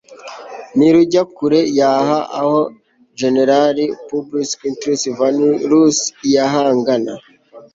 [0.75, 2.59] ntirujya kure yaha aho
[3.19, 3.77] general
[4.09, 5.97] publius quinctilius varus
[6.35, 7.25] yahanganaga